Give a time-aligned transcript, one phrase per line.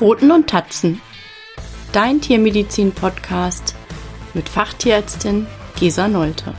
[0.00, 0.98] Pfoten und Tatzen.
[1.92, 3.74] Dein Tiermedizin-Podcast
[4.32, 5.46] mit Fachtierärztin
[5.78, 6.54] Gesa Nolte.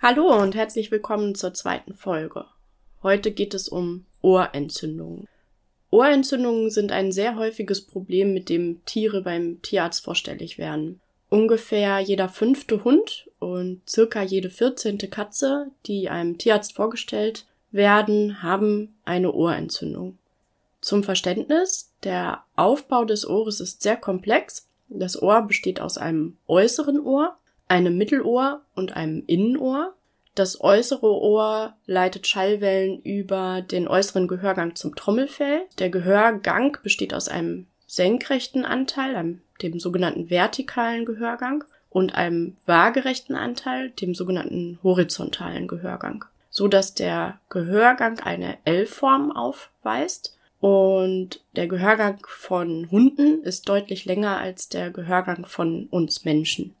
[0.00, 2.44] Hallo und herzlich willkommen zur zweiten Folge.
[3.02, 5.26] Heute geht es um Ohrentzündungen.
[5.96, 11.00] Ohrentzündungen sind ein sehr häufiges Problem, mit dem Tiere beim Tierarzt vorstellig werden.
[11.30, 18.94] Ungefähr jeder fünfte Hund und circa jede vierzehnte Katze, die einem Tierarzt vorgestellt werden, haben
[19.06, 20.18] eine Ohrentzündung.
[20.82, 24.68] Zum Verständnis, der Aufbau des Ohres ist sehr komplex.
[24.90, 27.38] Das Ohr besteht aus einem äußeren Ohr,
[27.68, 29.94] einem Mittelohr und einem Innenohr.
[30.36, 35.62] Das äußere Ohr leitet Schallwellen über den äußeren Gehörgang zum Trommelfell.
[35.78, 43.34] Der Gehörgang besteht aus einem senkrechten Anteil, einem, dem sogenannten vertikalen Gehörgang, und einem waagerechten
[43.34, 52.18] Anteil, dem sogenannten horizontalen Gehörgang, so dass der Gehörgang eine L-Form aufweist und der Gehörgang
[52.28, 56.74] von Hunden ist deutlich länger als der Gehörgang von uns Menschen.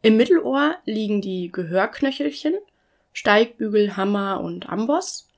[0.00, 2.54] Im Mittelohr liegen die Gehörknöchelchen
[3.12, 5.28] Steigbügel, Hammer und Amboss.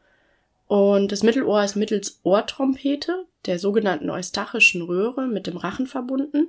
[0.66, 6.48] Und das Mittelohr ist mittels Ohrtrompete, der sogenannten eustachischen Röhre, mit dem Rachen verbunden.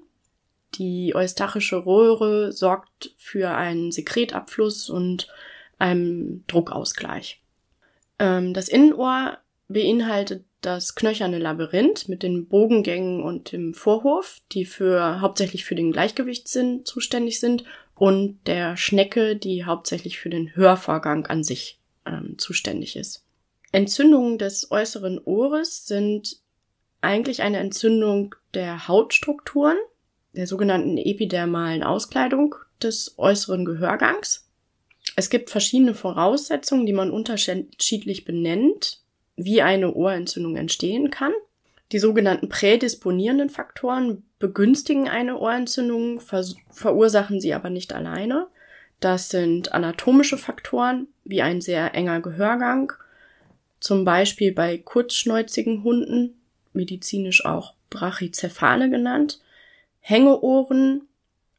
[0.75, 5.27] Die eustachische Röhre sorgt für einen Sekretabfluss und
[5.77, 7.41] einen Druckausgleich.
[8.19, 15.21] Ähm, das Innenohr beinhaltet das knöcherne Labyrinth mit den Bogengängen und dem Vorhof, die für
[15.21, 17.63] hauptsächlich für den Gleichgewichtssinn zuständig sind
[17.95, 23.23] und der Schnecke, die hauptsächlich für den Hörvorgang an sich ähm, zuständig ist.
[23.71, 26.37] Entzündungen des äußeren Ohres sind
[27.01, 29.77] eigentlich eine Entzündung der Hautstrukturen,
[30.33, 34.49] der sogenannten epidermalen Auskleidung des äußeren Gehörgangs.
[35.15, 39.01] Es gibt verschiedene Voraussetzungen, die man unterschiedlich benennt,
[39.37, 41.33] wie eine Ohrentzündung entstehen kann.
[41.91, 48.47] Die sogenannten prädisponierenden Faktoren begünstigen eine Ohrentzündung, ver verursachen sie aber nicht alleine.
[48.99, 52.93] Das sind anatomische Faktoren wie ein sehr enger Gehörgang,
[53.79, 56.39] zum Beispiel bei kurzschnäuzigen Hunden,
[56.73, 59.41] medizinisch auch Brachycephale genannt,
[59.99, 61.07] Hängeohren,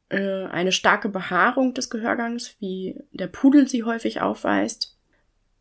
[0.09, 4.97] äh, eine starke Behaarung des Gehörgangs, wie der Pudel sie häufig aufweist,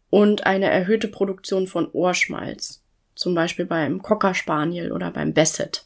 [0.10, 2.82] und eine erhöhte Produktion von Ohrschmalz
[3.16, 5.86] zum Beispiel beim Cocker Spaniel oder beim Basset.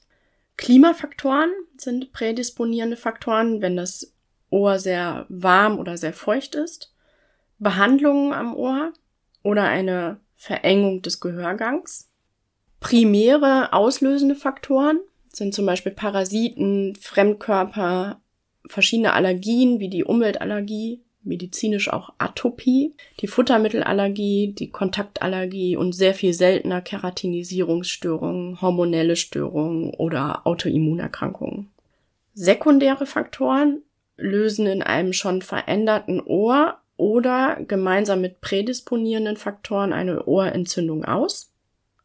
[0.58, 4.14] Klimafaktoren sind prädisponierende Faktoren, wenn das
[4.50, 6.94] Ohr sehr warm oder sehr feucht ist.
[7.60, 8.94] Behandlungen am Ohr
[9.44, 12.10] oder eine Verengung des Gehörgangs.
[12.80, 15.00] Primäre auslösende Faktoren
[15.32, 18.22] sind zum Beispiel Parasiten, Fremdkörper,
[18.66, 26.34] verschiedene Allergien wie die Umweltallergie, medizinisch auch Atopie, die Futtermittelallergie, die Kontaktallergie und sehr viel
[26.34, 31.70] seltener Keratinisierungsstörungen, hormonelle Störungen oder Autoimmunerkrankungen.
[32.34, 33.84] Sekundäre Faktoren
[34.18, 41.54] lösen in einem schon veränderten Ohr oder gemeinsam mit prädisponierenden Faktoren eine Ohrentzündung aus.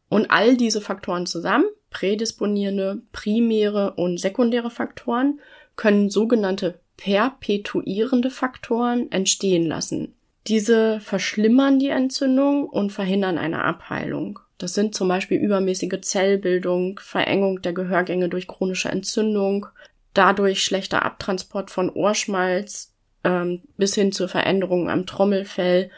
[0.07, 5.41] Und all diese Faktoren zusammen, prädisponierende, primäre und sekundäre Faktoren,
[5.75, 10.13] können sogenannte perpetuierende Faktoren entstehen lassen.
[10.47, 14.39] Diese verschlimmern die Entzündung und verhindern eine Abheilung.
[14.57, 19.67] Das sind zum Beispiel übermäßige Zellbildung, Verengung der Gehörgänge durch chronische Entzündung,
[20.13, 25.89] dadurch schlechter Abtransport von Ohrschmalz ähm, bis hin zur Veränderung am Trommelfell,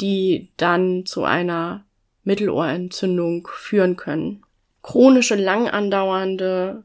[0.00, 1.84] die dann zu einer
[2.24, 4.42] Mittelohrentzündung führen können.
[4.82, 6.82] Chronische, lang andauernde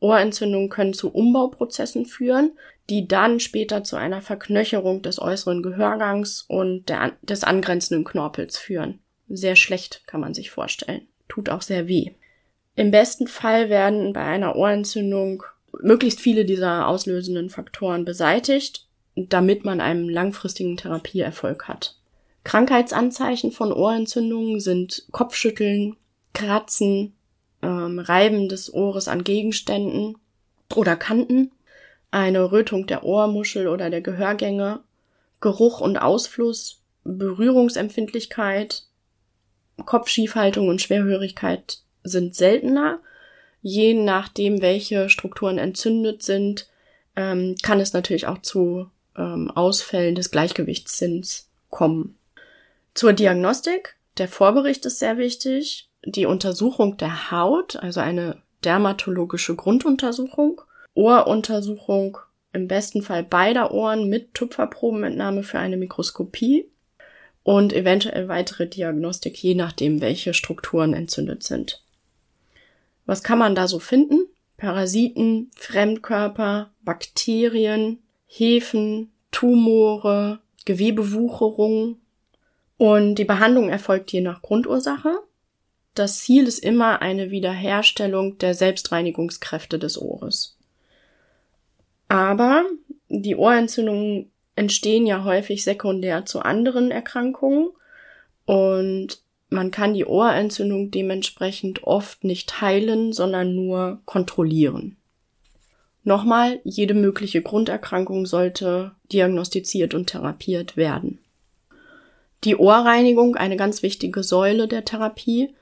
[0.00, 2.52] Ohrentzündungen können zu Umbauprozessen führen,
[2.92, 8.98] die dann später zu einer Verknöcherung des äußeren Gehörgangs und der, des angrenzenden Knorpels führen.
[9.30, 11.08] Sehr schlecht kann man sich vorstellen.
[11.26, 12.10] Tut auch sehr weh.
[12.76, 15.42] Im besten Fall werden bei einer Ohrentzündung
[15.80, 18.86] möglichst viele dieser auslösenden Faktoren beseitigt,
[19.16, 21.96] damit man einen langfristigen Therapieerfolg hat.
[22.44, 25.96] Krankheitsanzeichen von Ohrentzündungen sind Kopfschütteln,
[26.34, 27.14] Kratzen,
[27.62, 30.18] ähm, Reiben des Ohres an Gegenständen
[30.74, 31.52] oder Kanten,
[32.12, 34.80] eine Rötung der Ohrmuschel oder der Gehörgänge,
[35.40, 38.84] Geruch und Ausfluss, Berührungsempfindlichkeit,
[39.84, 43.00] Kopfschiefhaltung und Schwerhörigkeit sind seltener.
[43.62, 46.68] Je nachdem, welche Strukturen entzündet sind,
[47.16, 52.16] ähm, kann es natürlich auch zu ähm, Ausfällen des Gleichgewichtssinns kommen.
[52.94, 53.96] Zur Diagnostik.
[54.18, 55.88] Der Vorbericht ist sehr wichtig.
[56.04, 60.60] die Untersuchung der Haut, also eine dermatologische Grunduntersuchung,
[60.94, 62.18] Ohruntersuchung
[62.52, 66.66] im besten Fall beider Ohren mit Tupferprobenentnahme für eine Mikroskopie
[67.42, 71.82] und eventuell weitere Diagnostik, je nachdem, welche Strukturen entzündet sind.
[73.06, 74.26] Was kann man da so finden?
[74.56, 81.96] Parasiten, Fremdkörper, Bakterien, Hefen, Tumore, Gewebewucherung.
[82.76, 85.18] Und die Behandlung erfolgt je nach Grundursache.
[85.94, 90.56] Das Ziel ist immer eine Wiederherstellung der Selbstreinigungskräfte des Ohres.
[92.12, 92.66] Aber
[93.08, 97.70] die Ohrentzündungen entstehen ja häufig sekundär zu anderen Erkrankungen
[98.44, 104.98] und man kann die Ohrentzündung dementsprechend oft nicht heilen, sondern nur kontrollieren.
[106.04, 111.18] Nochmal, jede mögliche Grunderkrankung sollte diagnostiziert und therapiert werden.
[112.44, 115.54] Die Ohrreinigung, eine ganz wichtige Säule der Therapie,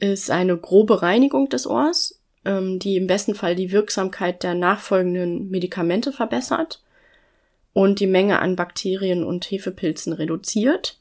[0.00, 5.50] ist eine grobe Reinigung des Ohrs, ähm, die im besten Fall die Wirksamkeit der nachfolgenden
[5.50, 6.82] Medikamente verbessert
[7.72, 10.98] und die Menge an Bakterien und Hefepilzen reduziert.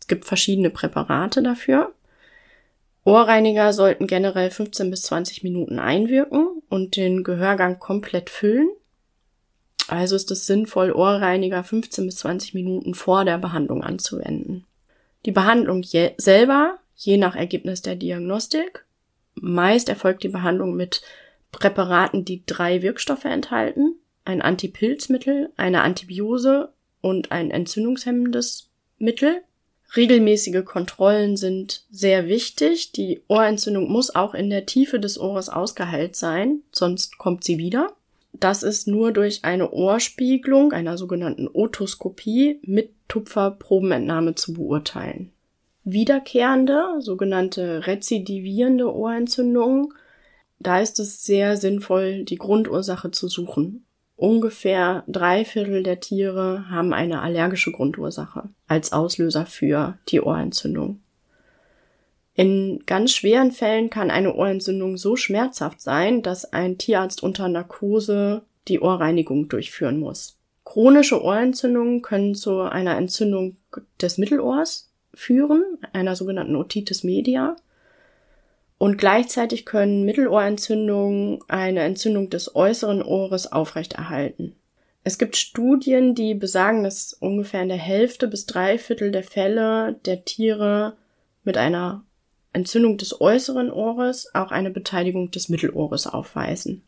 [0.00, 1.92] Es gibt verschiedene Präparate dafür.
[3.04, 8.68] Ohrreiniger sollten generell 15 bis 20 Minuten einwirken und den Gehörgang komplett füllen.
[9.86, 14.66] Also ist es sinnvoll, Ohrreiniger 15 bis 20 Minuten vor der Behandlung anzuwenden.
[15.24, 18.84] Die Behandlung je selber, je nach Ergebnis der Diagnostik,
[19.40, 21.02] meist erfolgt die Behandlung mit
[21.52, 29.42] Präparaten, die drei Wirkstoffe enthalten, ein Antipilzmittel, eine Antibiose und ein entzündungshemmendes Mittel.
[29.96, 32.92] Regelmäßige Kontrollen sind sehr wichtig.
[32.92, 37.94] Die Ohrentzündung muss auch in der Tiefe des Ohres ausgeheilt sein, sonst kommt sie wieder.
[38.34, 45.32] Das ist nur durch eine Ohrspiegelung, einer sogenannten Otoskopie, mit Tupferprobenentnahme zu beurteilen.
[45.92, 49.92] Wiederkehrende, sogenannte rezidivierende Ohrentzündungen,
[50.58, 53.84] da ist es sehr sinnvoll, die Grundursache zu suchen
[54.18, 60.98] Ungefähr drei Viertel der Tiere haben eine allergische Grundursache als Auslöser für die Ohrentzündung.
[62.34, 68.42] In ganz schweren Fällen kann eine Ohrentzündung so schmerzhaft sein, dass ein Tierarzt unter Narkose
[68.66, 70.36] die Ohrreinigung durchführen muss.
[70.64, 73.56] Chronische Ohrentzündungen können zu einer Entzündung
[74.02, 74.87] des Mittelohrs
[75.18, 75.62] führen,
[75.92, 77.56] einer sogenannten Otitis media.
[78.78, 84.54] Und gleichzeitig können Mittelohrentzündungen eine Entzündung des äußeren Ohres aufrechterhalten.
[85.02, 89.94] Es gibt Studien, die besagen, dass ungefähr in der Hälfte bis drei Viertel der Fälle
[90.04, 90.96] der Tiere
[91.44, 92.04] mit einer
[92.52, 96.82] Entzündung des äußeren Ohres auch eine Beteiligung des Mittelohres aufweisen.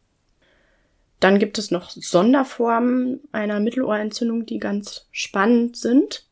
[1.19, 6.25] Dann gibt es noch Sonderformen einer Mittelohrentzündung, die ganz spannend sind.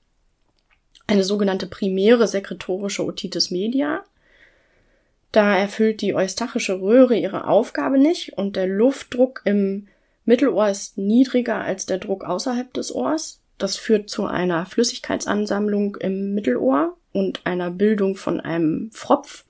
[1.09, 4.05] Eine sogenannte primäre sekretorische Otitis media.
[5.33, 9.89] Da erfüllt die eustachische Röhre ihre Aufgabe nicht und der Luftdruck im
[10.27, 13.41] Mittelohr ist niedriger als der Druck außerhalb des Ohrs.
[13.57, 19.47] Das führt zu einer Flüssigkeitsansammlung im Mittelohr und einer Bildung von einem Pfropf,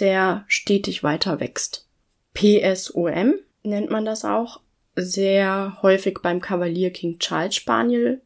[0.00, 1.86] der stetig weiter wächst.
[2.32, 4.60] PSOM nennt man das auch,
[4.96, 8.22] sehr häufig beim Kavalier King Charles Spaniel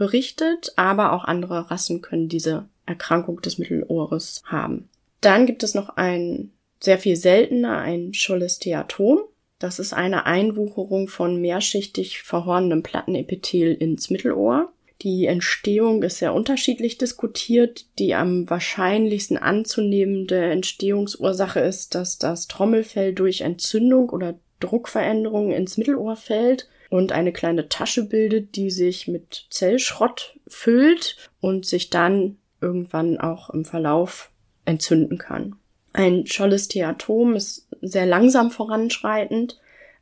[0.00, 4.88] berichtet, aber auch andere Rassen können diese Erkrankung des Mittelohres haben.
[5.20, 9.20] Dann gibt es noch ein sehr viel seltener, ein Cholesteatom.
[9.58, 14.72] Das ist eine Einwucherung von mehrschichtig verhornenem Plattenepithel ins Mittelohr.
[15.02, 17.84] Die Entstehung ist sehr unterschiedlich diskutiert.
[17.98, 26.16] Die am wahrscheinlichsten anzunehmende Entstehungsursache ist, dass das Trommelfell durch Entzündung oder Druckveränderungen ins Mittelohr
[26.16, 33.18] fällt und eine kleine Tasche bildet, die sich mit Zellschrott füllt und sich dann irgendwann
[33.18, 34.30] auch im Verlauf
[34.66, 35.56] entzünden kann.
[35.92, 39.58] Ein Cholesteatom ist sehr langsam voranschreitend,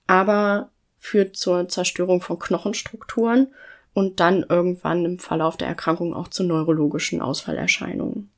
[0.07, 3.49] aber führt zur Zerstörung von Knochenstrukturen
[3.95, 8.31] und dann irgendwann im Verlauf der Erkrankung auch zu neurologischen Ausfallerscheinungen.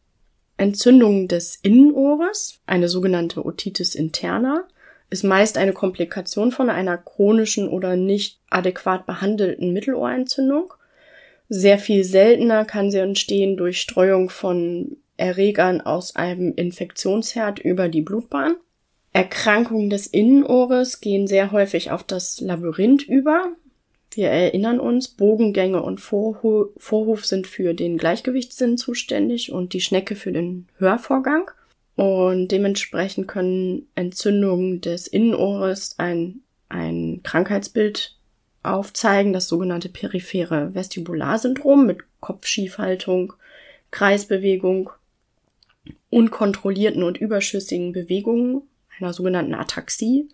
[0.57, 4.65] Entzündung des Innenohres, eine sogenannte Otitis interna,
[5.11, 10.73] ist meist eine Komplikation von einer chronischen oder nicht adäquat behandelten Mittelohrentzündung.
[11.49, 18.03] Sehr viel seltener kann sie entstehen durch Streuung von Erregern aus einem Infektionsherd über die
[18.03, 18.55] Blutbahn.
[19.13, 23.49] Erkrankungen des Innenohres gehen sehr häufig auf das Labyrinth über.
[24.13, 30.15] Wir erinnern uns, Bogengänge und Vorho Vorhof sind für den Gleichgewichtssinn zuständig und die Schnecke
[30.15, 31.51] für den Hörvorgang.
[32.01, 36.41] Und dementsprechend können Entzündungen des Innenohres ein,
[36.71, 38.17] ein Krankheitsbild
[38.63, 43.35] aufzeigen, das sogenannte periphere Vestibularsyndrom mit Kopfschiefhaltung,
[43.91, 44.89] Kreisbewegung
[46.09, 48.63] unkontrollierten und überschüssigen Bewegungen,
[48.99, 50.27] einer sogenannten Ataxie,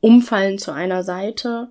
[0.00, 1.68] Umfallen zu einer Seite,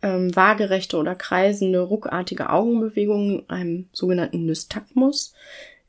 [0.00, 5.34] ähm, waagerechte oder kreisende, ruckartige Augenbewegungen, einem sogenannten Nystagmus,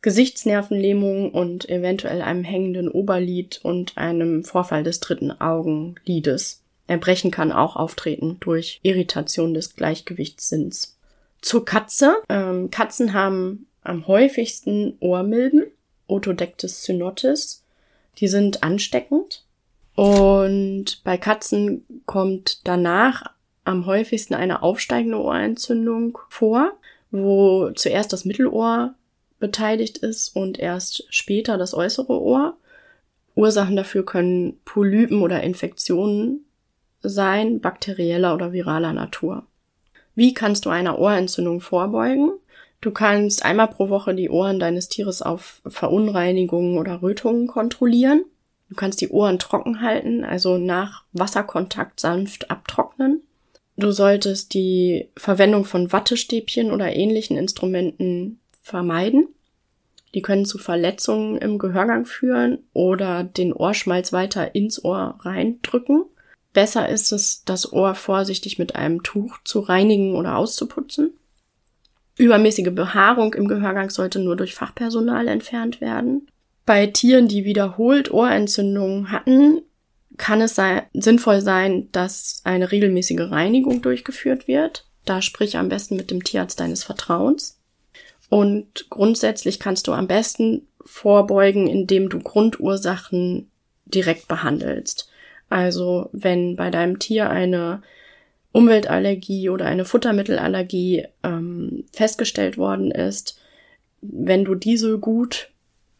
[0.03, 6.61] Gesichtsnervenlähmung und eventuell einem hängenden Oberlid und einem Vorfall des dritten Augenlides.
[6.87, 10.97] Erbrechen kann auch auftreten durch Irritation des Gleichgewichtssinns.
[11.41, 12.17] Zur Katze.
[12.27, 15.63] Ähm, Katzen haben am häufigsten Ohrmilben,
[16.07, 17.63] Otodectes cynotis.
[18.17, 19.45] Die sind ansteckend.
[19.95, 23.23] Und bei Katzen kommt danach
[23.63, 26.73] am häufigsten eine aufsteigende Ohrentzündung vor,
[27.09, 28.95] wo zuerst das Mittelohr
[29.43, 32.55] beteiligt ist und erst später das äußere Ohr.
[33.35, 36.45] Ursachen dafür können Polypen oder Infektionen
[37.01, 39.45] sein, bakterieller oder viraler Natur.
[40.15, 42.31] Wie kannst du einer Ohrentzündung vorbeugen?
[42.79, 48.23] Du kannst einmal pro Woche die Ohren deines Tieres auf Verunreinigungen oder Rötungen kontrollieren.
[48.69, 53.23] Du kannst die Ohren trocken halten, also nach Wasserkontakt sanft abtrocknen.
[53.75, 59.27] Du solltest die Verwendung von Wattestäbchen oder ähnlichen Instrumenten vermeiden.
[60.15, 66.05] Die können zu Verletzungen im Gehörgang führen oder den Ohrschmalz weiter ins Ohr reindrücken.
[66.53, 71.13] Besser ist es, das Ohr vorsichtig mit einem Tuch zu reinigen oder auszuputzen.
[72.17, 76.27] Übermäßige Behaarung im Gehörgang sollte nur durch Fachpersonal entfernt werden.
[76.65, 79.63] Bei Tieren, die wiederholt Ohrentzündungen hatten,
[80.17, 84.85] kann es sei sinnvoll sein, dass eine regelmäßige Reinigung durchgeführt wird.
[85.05, 87.59] Da sprich am besten mit dem Tierarzt deines Vertrauens.
[88.33, 93.51] Und grundsätzlich kannst du am besten vorbeugen, indem du Grundursachen
[93.85, 95.07] direkt behandelst.
[95.51, 97.83] Also wenn bei deinem Tier eine
[98.51, 103.39] Umweltallergie oder eine Futtermittelallergie ähm, festgestellt worden ist,
[104.01, 105.51] wenn du diese gut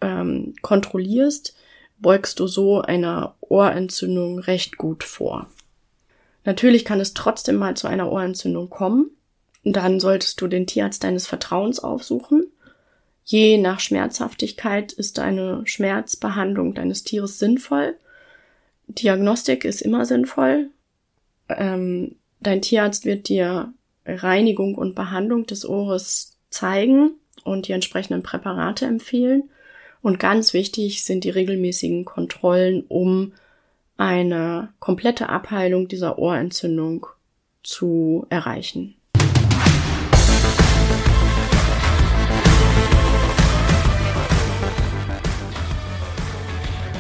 [0.01, 1.55] ähm, kontrollierst,
[1.99, 5.51] beugst du so einer Ohrentzündung recht gut vor.
[6.45, 9.11] Natürlich kann es trotzdem mal zu einer Ohrentzündung kommen.
[9.63, 12.46] Dann solltest du den Tierarzt deines Vertrauens aufsuchen.
[13.25, 17.96] Je nach Schmerzhaftigkeit ist eine Schmerzbehandlung deines Tieres sinnvoll.
[18.88, 20.70] Diagnostik ist immer sinnvoll.
[21.48, 23.74] Ähm, dein Tierarzt wird dir
[24.05, 27.12] Reinigung und Behandlung des Ohres zeigen
[27.46, 29.50] und die entsprechenden Präparate empfehlen.
[30.01, 33.32] Und ganz wichtig sind die regelmäßigen Kontrollen, um
[33.96, 37.08] eine komplette Abheilung dieser Ohrentzündung
[37.63, 38.96] zu erreichen.